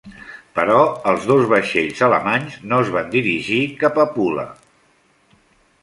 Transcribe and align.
Però 0.59 0.77
els 1.11 1.27
dos 1.33 1.43
vaixells 1.51 2.01
alemanys 2.09 2.57
no 2.73 2.81
es 2.87 2.91
van 2.99 3.13
dirigir 3.17 3.63
cap 3.85 4.03
a 4.07 4.11
Pula. 4.17 4.49